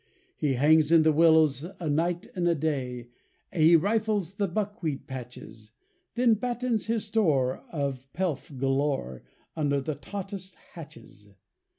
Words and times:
He 0.35 0.55
hangs 0.55 0.91
in 0.91 1.03
the 1.03 1.13
Willows 1.13 1.63
a 1.79 1.87
night 1.87 2.25
and 2.33 2.47
a 2.47 2.55
day; 2.55 3.09
He 3.53 3.75
rifles 3.75 4.33
the 4.33 4.47
Buckwheat 4.47 5.05
patches; 5.05 5.69
Then 6.15 6.33
battens 6.33 6.87
his 6.87 7.05
store 7.05 7.63
of 7.69 8.11
pelf 8.11 8.51
galore 8.57 9.21
Under 9.55 9.79
the 9.79 9.93
tautest 9.93 10.55
hatches. 10.55 11.29